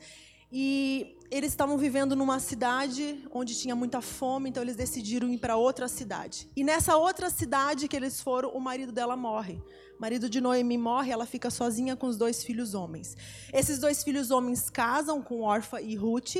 [0.52, 5.56] e eles estavam vivendo numa cidade onde tinha muita fome, então eles decidiram ir para
[5.56, 6.50] outra cidade.
[6.56, 9.62] E nessa outra cidade que eles foram, o marido dela morre.
[9.96, 13.16] O marido de Noemi morre, ela fica sozinha com os dois filhos homens.
[13.52, 16.36] Esses dois filhos homens casam com Orfa e Ruth.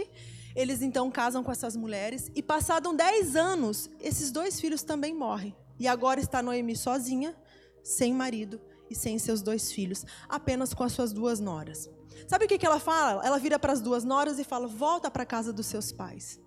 [0.57, 2.29] Eles então casam com essas mulheres.
[2.35, 5.55] E passados 10 anos, esses dois filhos também morrem.
[5.79, 7.37] E agora está Noemi sozinha,
[7.85, 11.89] sem marido e sem seus dois filhos, apenas com as suas duas noras.
[12.27, 13.25] Sabe o que, que ela fala?
[13.25, 16.41] Ela vira para as duas noras e fala: volta para a casa dos seus pais.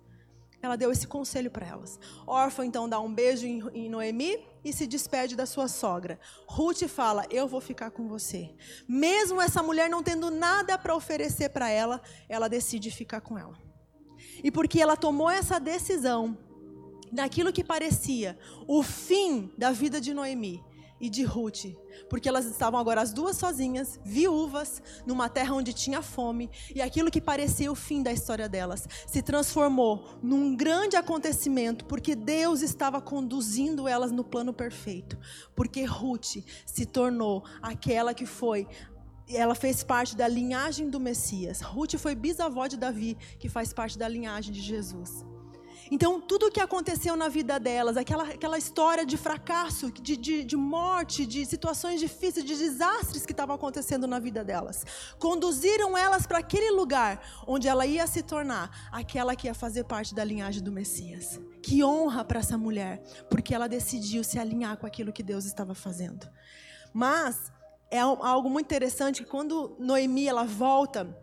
[0.62, 1.98] Ela deu esse conselho para elas.
[2.26, 6.18] Órfã então dá um beijo em, em Noemi e se despede da sua sogra.
[6.46, 8.54] Ruth fala: Eu vou ficar com você.
[8.88, 13.58] Mesmo essa mulher não tendo nada para oferecer para ela, ela decide ficar com ela.
[14.42, 16.36] E porque ela tomou essa decisão,
[17.12, 20.64] naquilo que parecia o fim da vida de Noemi
[21.04, 21.66] e de Ruth,
[22.08, 27.10] porque elas estavam agora as duas sozinhas, viúvas, numa terra onde tinha fome, e aquilo
[27.10, 33.02] que parecia o fim da história delas se transformou num grande acontecimento, porque Deus estava
[33.02, 35.18] conduzindo elas no plano perfeito,
[35.54, 38.66] porque Ruth se tornou aquela que foi
[39.28, 41.62] ela fez parte da linhagem do Messias.
[41.62, 45.24] Ruth foi bisavó de Davi, que faz parte da linhagem de Jesus.
[45.90, 50.44] Então, tudo o que aconteceu na vida delas, aquela, aquela história de fracasso, de, de,
[50.44, 54.84] de morte, de situações difíceis, de desastres que estavam acontecendo na vida delas,
[55.18, 60.14] conduziram elas para aquele lugar onde ela ia se tornar aquela que ia fazer parte
[60.14, 61.38] da linhagem do Messias.
[61.62, 65.74] Que honra para essa mulher, porque ela decidiu se alinhar com aquilo que Deus estava
[65.74, 66.28] fazendo.
[66.92, 67.52] Mas
[67.90, 71.16] é algo muito interessante que quando Noemi ela volta,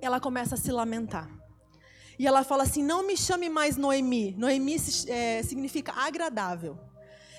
[0.00, 1.39] ela começa a se lamentar.
[2.20, 4.34] E ela fala assim: Não me chame mais Noemi.
[4.36, 4.76] Noemi
[5.08, 6.78] é, significa agradável.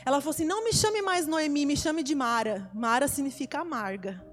[0.04, 2.68] Ela falou assim: Não me chame mais Noemi, me chame de Mara.
[2.74, 4.26] Mara significa amarga.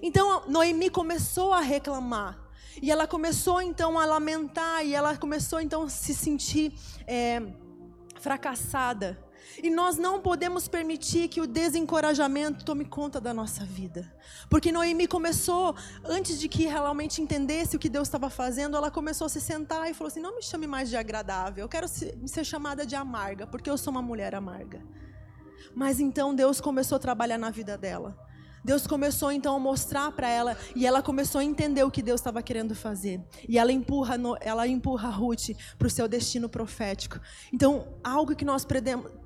[0.00, 2.38] Então Noemi começou a reclamar.
[2.80, 4.86] E ela começou então a lamentar.
[4.86, 6.72] E ela começou então a se sentir
[7.04, 7.42] é,
[8.20, 9.18] fracassada.
[9.62, 14.12] E nós não podemos permitir que o desencorajamento tome conta da nossa vida.
[14.48, 15.74] Porque Noemi começou,
[16.04, 19.90] antes de que realmente entendesse o que Deus estava fazendo, ela começou a se sentar
[19.90, 23.46] e falou assim: Não me chame mais de agradável, eu quero ser chamada de amarga,
[23.46, 24.82] porque eu sou uma mulher amarga.
[25.74, 28.16] Mas então Deus começou a trabalhar na vida dela.
[28.64, 32.20] Deus começou então a mostrar para ela e ela começou a entender o que Deus
[32.20, 33.20] estava querendo fazer.
[33.48, 37.20] E ela empurra, ela empurra Ruth para o seu destino profético.
[37.52, 38.66] Então, algo que nós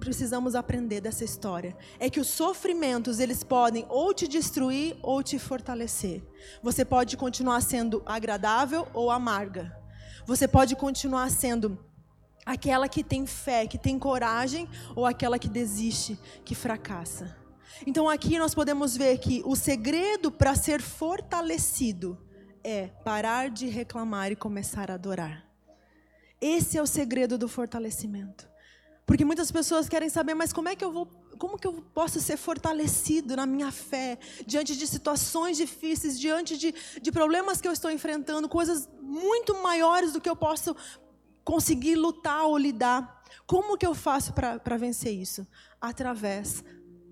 [0.01, 5.38] precisamos aprender dessa história é que os sofrimentos eles podem ou te destruir ou te
[5.38, 6.22] fortalecer.
[6.62, 9.77] Você pode continuar sendo agradável ou amarga.
[10.27, 11.79] Você pode continuar sendo
[12.44, 17.45] aquela que tem fé, que tem coragem, ou aquela que desiste, que fracassa.
[17.84, 22.18] Então aqui nós podemos ver que o segredo para ser fortalecido
[22.62, 25.44] é parar de reclamar e começar a adorar.
[26.40, 28.48] Esse é o segredo do fortalecimento.
[29.06, 31.06] Porque muitas pessoas querem saber, mas como é que eu vou,
[31.38, 36.74] como que eu posso ser fortalecido na minha fé diante de situações difíceis, diante de,
[37.00, 40.74] de problemas que eu estou enfrentando, coisas muito maiores do que eu posso
[41.44, 43.22] conseguir lutar ou lidar.
[43.46, 45.46] Como que eu faço para vencer isso?
[45.80, 46.64] Através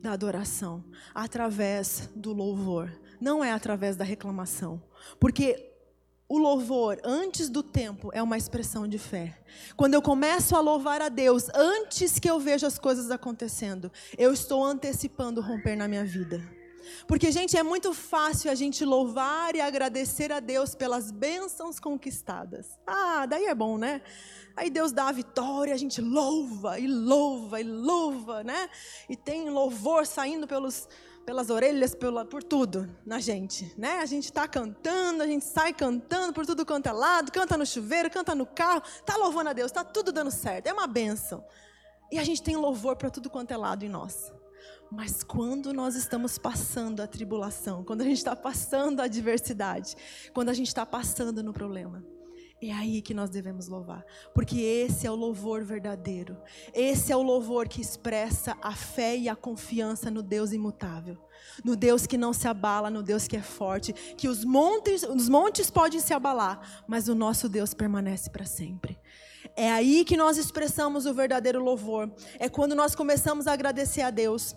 [0.04, 4.82] da adoração, através do louvor, não é através da reclamação.
[5.18, 5.72] Porque
[6.28, 9.40] o louvor, antes do tempo, é uma expressão de fé.
[9.74, 14.30] Quando eu começo a louvar a Deus, antes que eu veja as coisas acontecendo, eu
[14.30, 16.42] estou antecipando romper na minha vida.
[17.06, 22.78] Porque, gente, é muito fácil a gente louvar e agradecer a Deus pelas bênçãos conquistadas.
[22.86, 24.02] Ah, daí é bom, né?
[24.56, 28.68] Aí Deus dá a vitória, a gente louva e louva e louva, né?
[29.08, 30.88] E tem louvor saindo pelos,
[31.26, 33.98] pelas orelhas, pela, por tudo na gente, né?
[33.98, 37.66] A gente está cantando, a gente sai cantando por tudo quanto é lado, canta no
[37.66, 41.44] chuveiro, canta no carro, tá louvando a Deus, tá tudo dando certo, é uma benção.
[42.12, 44.32] E a gente tem louvor para tudo quanto é lado em nós.
[44.94, 49.96] Mas quando nós estamos passando a tribulação, quando a gente está passando a adversidade,
[50.32, 52.04] quando a gente está passando no problema,
[52.62, 56.36] é aí que nós devemos louvar, porque esse é o louvor verdadeiro.
[56.72, 61.18] Esse é o louvor que expressa a fé e a confiança no Deus imutável,
[61.64, 65.28] no Deus que não se abala, no Deus que é forte, que os montes, os
[65.28, 68.96] montes podem se abalar, mas o nosso Deus permanece para sempre.
[69.56, 72.10] É aí que nós expressamos o verdadeiro louvor.
[72.38, 74.56] É quando nós começamos a agradecer a Deus,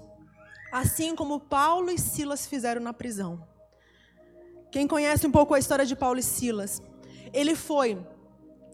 [0.72, 3.48] assim como Paulo e Silas fizeram na prisão.
[4.72, 6.82] Quem conhece um pouco a história de Paulo e Silas?
[7.34, 7.98] ele foi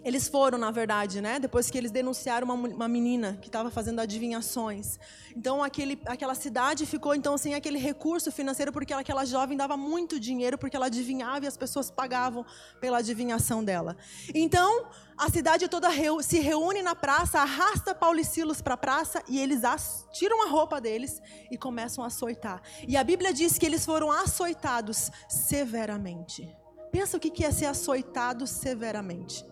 [0.03, 1.39] eles foram, na verdade, né?
[1.39, 4.99] Depois que eles denunciaram uma, uma menina que estava fazendo adivinhações.
[5.35, 10.19] Então, aquele, aquela cidade ficou então sem aquele recurso financeiro porque aquela jovem dava muito
[10.19, 12.45] dinheiro porque ela adivinhava e as pessoas pagavam
[12.81, 13.95] pela adivinhação dela.
[14.33, 14.87] Então,
[15.17, 19.23] a cidade toda reu, se reúne na praça, arrasta Paulo e Silas para a praça
[19.27, 22.61] e eles as, tiram a roupa deles e começam a açoitar.
[22.85, 26.53] E a Bíblia diz que eles foram açoitados severamente.
[26.91, 29.45] Pensa o que é ser açoitado severamente.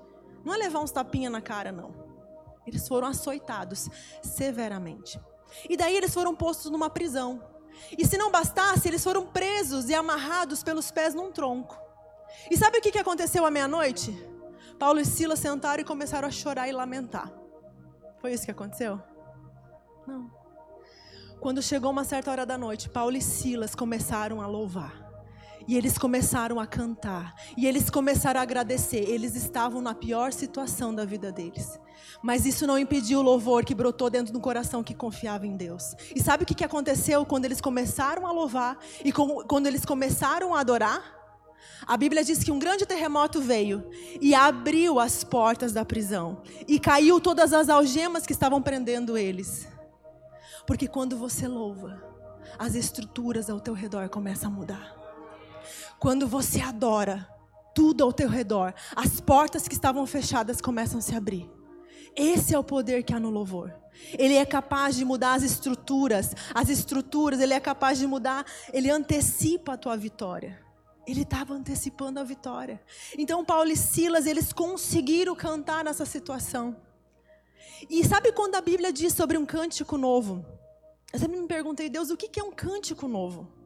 [0.44, 1.94] Não é levar uns tapinhas na cara, não.
[2.66, 3.90] Eles foram açoitados
[4.22, 5.20] severamente.
[5.70, 7.42] E daí eles foram postos numa prisão.
[7.98, 11.78] E se não bastasse, eles foram presos e amarrados pelos pés num tronco.
[12.50, 14.12] E sabe o que aconteceu à meia-noite?
[14.80, 17.32] Paulo e Silas sentaram e começaram a chorar e lamentar.
[18.20, 19.02] Foi isso que aconteceu?
[20.08, 20.32] Não.
[21.40, 25.01] Quando chegou uma certa hora da noite, Paulo e Silas começaram a louvar.
[25.67, 27.34] E eles começaram a cantar.
[27.58, 29.10] E eles começaram a agradecer.
[29.10, 31.80] Eles estavam na pior situação da vida deles.
[32.21, 35.95] Mas isso não impediu o louvor que brotou dentro do coração que confiava em Deus.
[36.15, 40.60] E sabe o que aconteceu quando eles começaram a louvar e quando eles começaram a
[40.60, 41.19] adorar?
[41.86, 46.80] A Bíblia diz que um grande terremoto veio e abriu as portas da prisão e
[46.80, 49.67] caiu todas as algemas que estavam prendendo eles.
[50.67, 52.02] Porque quando você louva,
[52.58, 55.01] as estruturas ao teu redor começam a mudar.
[56.02, 57.30] Quando você adora,
[57.76, 61.48] tudo ao teu redor, as portas que estavam fechadas começam a se abrir.
[62.16, 63.72] Esse é o poder que há no louvor.
[64.18, 68.90] Ele é capaz de mudar as estruturas, as estruturas, ele é capaz de mudar, ele
[68.90, 70.60] antecipa a tua vitória.
[71.06, 72.82] Ele estava antecipando a vitória.
[73.16, 76.76] Então Paulo e Silas, eles conseguiram cantar nessa situação.
[77.88, 80.44] E sabe quando a Bíblia diz sobre um cântico novo?
[81.14, 83.61] Eu sempre me perguntei, Deus, o que é um cântico novo?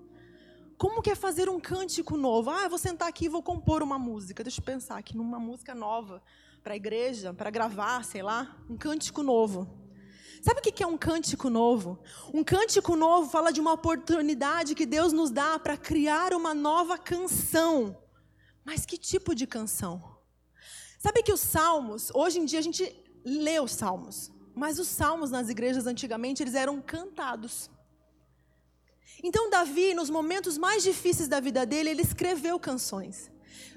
[0.78, 2.50] Como que é fazer um cântico novo?
[2.50, 4.44] Ah, eu vou sentar aqui e vou compor uma música.
[4.44, 6.22] Deixa eu pensar aqui numa música nova
[6.62, 9.68] para a igreja, para gravar, sei lá, um cântico novo.
[10.42, 11.98] Sabe o que é um cântico novo?
[12.34, 16.98] Um cântico novo fala de uma oportunidade que Deus nos dá para criar uma nova
[16.98, 17.98] canção.
[18.64, 20.18] Mas que tipo de canção?
[21.00, 22.84] Sabe que os salmos, hoje em dia a gente
[23.24, 27.70] lê os salmos, mas os salmos nas igrejas antigamente eles eram cantados.
[29.24, 33.32] Então, Davi, nos momentos mais difíceis da vida dele, ele escreveu canções.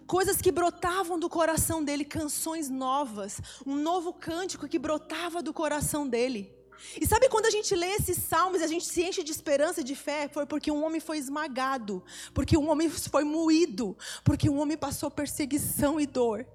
[0.06, 6.08] Coisas que brotavam do coração dele, canções novas, um novo cântico que brotava do coração
[6.08, 6.54] dele.
[7.00, 9.80] E sabe quando a gente lê esses salmos e a gente se enche de esperança
[9.80, 10.28] e de fé?
[10.28, 15.10] Foi porque um homem foi esmagado, porque um homem foi moído, porque um homem passou
[15.10, 16.46] perseguição e dor.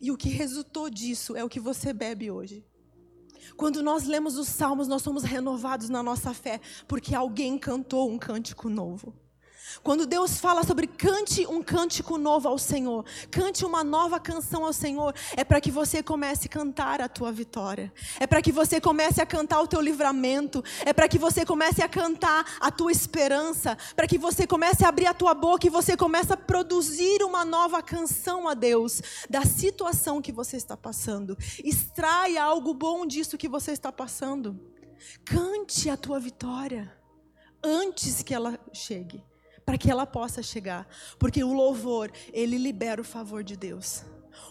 [0.00, 2.64] E o que resultou disso é o que você bebe hoje.
[3.56, 8.18] Quando nós lemos os salmos, nós somos renovados na nossa fé, porque alguém cantou um
[8.18, 9.14] cântico novo.
[9.82, 14.72] Quando Deus fala sobre cante um cântico novo ao Senhor, cante uma nova canção ao
[14.72, 18.80] Senhor, é para que você comece a cantar a tua vitória, é para que você
[18.80, 22.92] comece a cantar o teu livramento, é para que você comece a cantar a tua
[22.92, 27.22] esperança, para que você comece a abrir a tua boca e você comece a produzir
[27.22, 31.36] uma nova canção a Deus da situação que você está passando.
[31.62, 34.58] Extraia algo bom disso que você está passando.
[35.24, 36.92] Cante a tua vitória
[37.62, 39.27] antes que ela chegue
[39.68, 44.02] para que ela possa chegar, porque o louvor, ele libera o favor de Deus.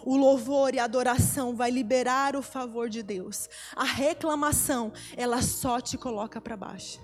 [0.05, 3.49] O louvor e a adoração vai liberar o favor de Deus.
[3.75, 7.01] A reclamação, ela só te coloca para baixo.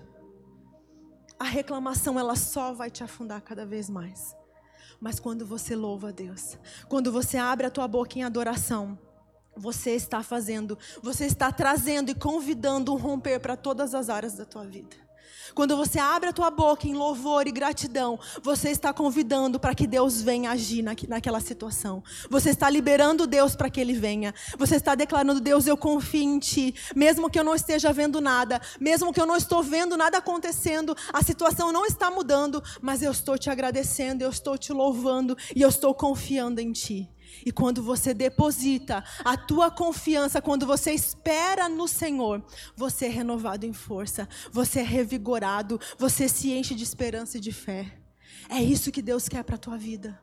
[1.39, 4.35] A reclamação, ela só vai te afundar cada vez mais.
[5.01, 6.55] Mas quando você louva a Deus,
[6.87, 8.95] quando você abre a tua boca em adoração,
[9.57, 14.45] você está fazendo, você está trazendo e convidando um romper para todas as áreas da
[14.45, 15.02] tua vida.
[15.53, 19.85] Quando você abre a tua boca em louvor e gratidão, você está convidando para que
[19.85, 22.03] Deus venha agir naquela situação.
[22.29, 24.33] Você está liberando Deus para que Ele venha.
[24.57, 26.73] Você está declarando, Deus, eu confio em Ti.
[26.95, 30.95] Mesmo que eu não esteja vendo nada, mesmo que eu não estou vendo nada acontecendo,
[31.11, 35.61] a situação não está mudando, mas eu estou te agradecendo, eu estou te louvando e
[35.61, 37.12] eu estou confiando em Ti.
[37.45, 42.43] E quando você deposita a tua confiança, quando você espera no Senhor,
[42.75, 47.51] você é renovado em força, você é revigorado, você se enche de esperança e de
[47.51, 47.99] fé.
[48.49, 50.19] É isso que Deus quer para a tua vida.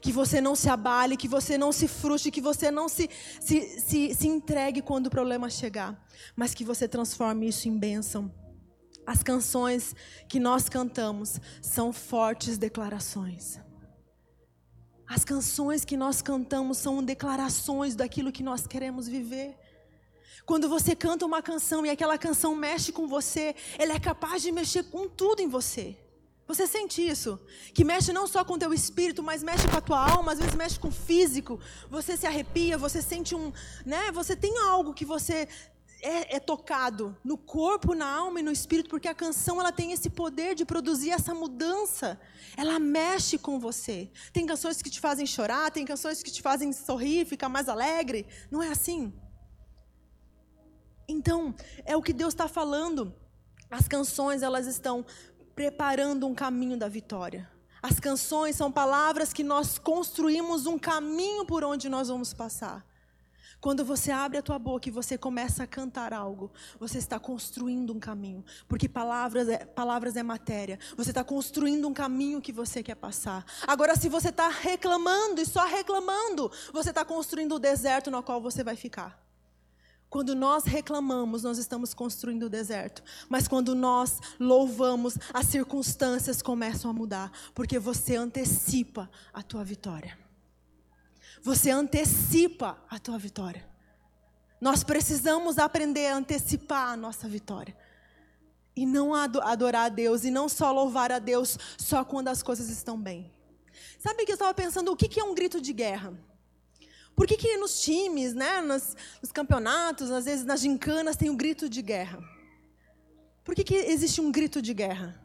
[0.00, 3.10] Que você não se abale, que você não se frustre, que você não se,
[3.40, 6.00] se, se, se entregue quando o problema chegar,
[6.36, 8.32] mas que você transforme isso em bênção.
[9.06, 9.96] As canções
[10.28, 13.58] que nós cantamos são fortes declarações.
[15.08, 19.56] As canções que nós cantamos são declarações daquilo que nós queremos viver.
[20.44, 24.52] Quando você canta uma canção e aquela canção mexe com você, ela é capaz de
[24.52, 25.96] mexer com tudo em você.
[26.46, 27.38] Você sente isso?
[27.74, 30.38] Que mexe não só com o teu espírito, mas mexe com a tua alma, às
[30.38, 31.60] vezes mexe com o físico.
[31.90, 33.52] Você se arrepia, você sente um,
[33.84, 34.10] né?
[34.12, 35.46] Você tem algo que você
[36.00, 39.92] é, é, tocado no corpo, na alma e no espírito, porque a canção ela tem
[39.92, 42.20] esse poder de produzir essa mudança.
[42.56, 44.10] Ela mexe com você.
[44.32, 48.26] Tem canções que te fazem chorar, tem canções que te fazem sorrir, ficar mais alegre.
[48.50, 49.12] Não é assim?
[51.08, 53.14] Então, é o que Deus está falando.
[53.70, 55.04] As canções elas estão
[55.54, 57.50] preparando um caminho da vitória.
[57.82, 62.84] As canções são palavras que nós construímos um caminho por onde nós vamos passar.
[63.60, 67.92] Quando você abre a tua boca e você começa a cantar algo, você está construindo
[67.92, 70.78] um caminho, porque palavras é, palavras é matéria.
[70.96, 73.44] Você está construindo um caminho que você quer passar.
[73.66, 78.40] Agora, se você está reclamando e só reclamando, você está construindo o deserto no qual
[78.40, 79.26] você vai ficar.
[80.08, 83.02] Quando nós reclamamos, nós estamos construindo o deserto.
[83.28, 90.27] Mas quando nós louvamos, as circunstâncias começam a mudar, porque você antecipa a tua vitória.
[91.42, 93.66] Você antecipa a tua vitória.
[94.60, 97.76] Nós precisamos aprender a antecipar a nossa vitória.
[98.74, 102.68] E não adorar a Deus, e não só louvar a Deus só quando as coisas
[102.68, 103.32] estão bem.
[103.98, 106.12] Sabe que eu estava pensando, o que é um grito de guerra?
[107.14, 111.36] Por que, que nos times, né, nos, nos campeonatos, às vezes nas gincanas, tem um
[111.36, 112.22] grito de guerra?
[113.42, 115.20] Por que, que existe um grito de guerra?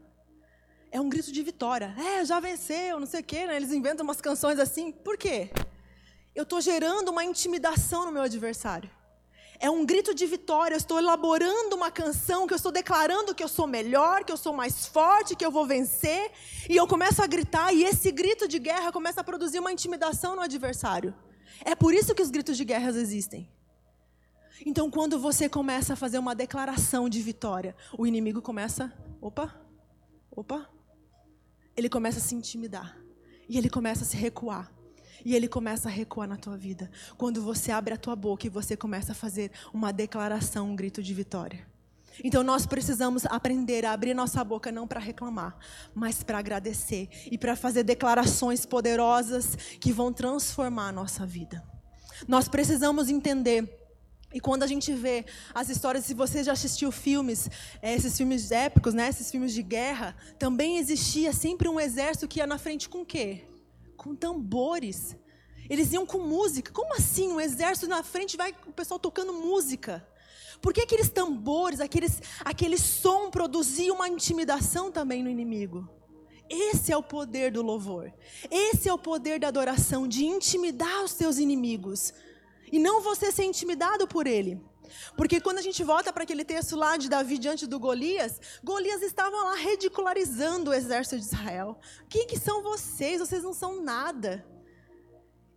[0.91, 1.93] É um grito de vitória.
[1.97, 3.45] É, já venceu, não sei o quê.
[3.45, 3.57] Né?
[3.57, 4.91] Eles inventam umas canções assim.
[4.91, 5.51] Por quê?
[6.35, 8.89] Eu estou gerando uma intimidação no meu adversário.
[9.59, 10.73] É um grito de vitória.
[10.73, 14.37] Eu estou elaborando uma canção que eu estou declarando que eu sou melhor, que eu
[14.37, 16.31] sou mais forte, que eu vou vencer.
[16.69, 20.35] E eu começo a gritar, e esse grito de guerra começa a produzir uma intimidação
[20.35, 21.13] no adversário.
[21.63, 23.49] É por isso que os gritos de guerra existem.
[24.65, 29.53] Então, quando você começa a fazer uma declaração de vitória, o inimigo começa, opa,
[30.31, 30.69] opa,
[31.75, 32.97] ele começa a se intimidar
[33.47, 34.71] e ele começa a se recuar.
[35.25, 36.89] E ele começa a recuar na tua vida.
[37.17, 41.01] Quando você abre a tua boca e você começa a fazer uma declaração, um grito
[41.01, 41.65] de vitória.
[42.23, 45.57] Então nós precisamos aprender a abrir nossa boca não para reclamar,
[45.95, 51.63] mas para agradecer e para fazer declarações poderosas que vão transformar a nossa vida.
[52.27, 53.79] Nós precisamos entender
[54.33, 57.49] e quando a gente vê as histórias, se você já assistiu filmes,
[57.81, 62.39] é, esses filmes épicos, né, esses filmes de guerra, também existia sempre um exército que
[62.39, 63.43] ia na frente com o quê?
[63.97, 65.15] Com tambores.
[65.69, 66.71] Eles iam com música.
[66.71, 67.31] Como assim?
[67.31, 70.05] Um exército na frente vai com o pessoal tocando música?
[70.61, 75.89] Por que aqueles tambores, aqueles, aquele som produzia uma intimidação também no inimigo?
[76.49, 78.13] Esse é o poder do louvor.
[78.49, 82.13] Esse é o poder da adoração, de intimidar os teus inimigos.
[82.71, 84.61] E não você ser intimidado por ele.
[85.15, 89.01] Porque quando a gente volta para aquele texto lá de Davi diante do Golias, Golias
[89.01, 91.79] estava lá ridicularizando o exército de Israel.
[92.09, 93.19] Quem que são vocês?
[93.19, 94.45] Vocês não são nada.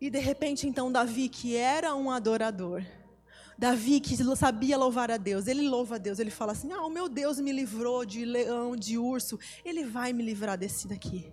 [0.01, 2.85] E de repente então Davi, que era um adorador,
[3.59, 6.91] Davi, que sabia louvar a Deus, ele louva a Deus, ele fala assim: Ah, o
[6.91, 11.33] meu Deus me livrou de leão, de urso, ele vai me livrar desse daqui.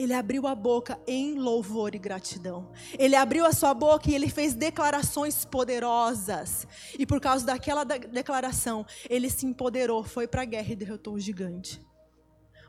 [0.00, 2.72] Ele abriu a boca em louvor e gratidão.
[2.98, 6.66] Ele abriu a sua boca e ele fez declarações poderosas.
[6.98, 11.20] E por causa daquela declaração, ele se empoderou, foi para a guerra e derrotou o
[11.20, 11.84] gigante.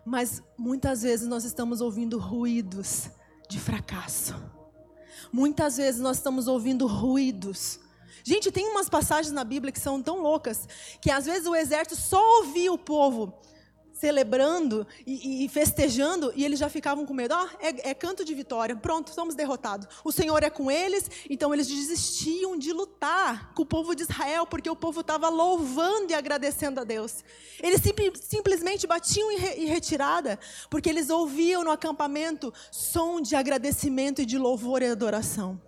[0.06, 3.10] Mas muitas vezes nós estamos ouvindo ruídos
[3.50, 4.36] de fracasso.
[5.32, 7.80] Muitas vezes nós estamos ouvindo ruídos
[8.24, 10.68] Gente, tem umas passagens na Bíblia que são tão loucas
[11.02, 13.34] que às vezes o exército só ouvia o povo
[14.02, 17.36] celebrando e, e, festejando, e eles já ficavam com medo.
[17.36, 19.88] Ah, é, é, canto de vitória, pronto, somos derrotados.
[20.04, 24.48] O Senhor é com eles, então eles desistiam de lutar com o povo de Israel,
[24.48, 27.24] porque o povo estava louvando e agradecendo a Deus.
[27.62, 27.80] Eles
[28.24, 34.26] simplesmente batiam em, re, em retirada, porque eles ouviam no acampamento som de agradecimento e
[34.26, 35.62] de louvor e adoração.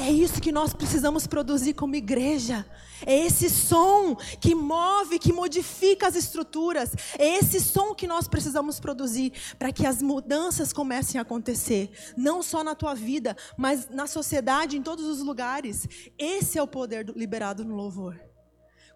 [0.00, 2.64] É isso que nós precisamos produzir como igreja.
[3.04, 6.92] É esse som que move, que modifica as estruturas.
[7.18, 11.90] É esse som que nós precisamos produzir para que as mudanças comecem a acontecer.
[12.16, 15.88] Não só na tua vida, mas na sociedade, em todos os lugares.
[16.16, 18.20] Esse é o poder liberado no louvor.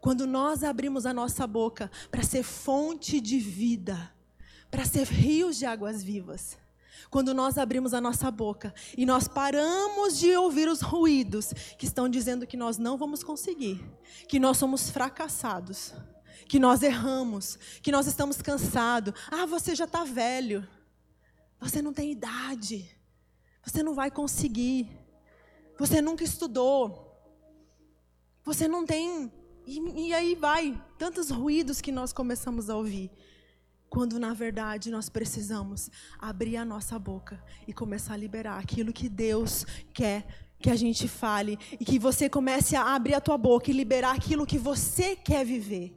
[0.00, 4.14] Quando nós abrimos a nossa boca para ser fonte de vida,
[4.70, 6.61] para ser rios de águas vivas
[7.10, 12.08] quando nós abrimos a nossa boca e nós paramos de ouvir os ruídos que estão
[12.08, 13.84] dizendo que nós não vamos conseguir,
[14.28, 15.92] que nós somos fracassados,
[16.48, 19.14] que nós erramos, que nós estamos cansados.
[19.30, 20.66] Ah, você já está velho,
[21.60, 22.90] você não tem idade,
[23.64, 24.88] você não vai conseguir,
[25.78, 27.12] você nunca estudou,
[28.44, 29.32] você não tem.
[29.66, 33.10] E, e aí vai, tantos ruídos que nós começamos a ouvir.
[33.92, 37.38] Quando na verdade nós precisamos abrir a nossa boca
[37.68, 40.26] e começar a liberar aquilo que Deus quer
[40.58, 44.14] que a gente fale e que você comece a abrir a tua boca e liberar
[44.14, 45.94] aquilo que você quer viver.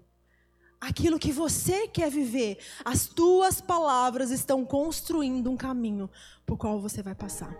[0.82, 6.10] Aquilo que você quer viver, as tuas palavras estão construindo um caminho
[6.46, 7.56] por qual você vai passar.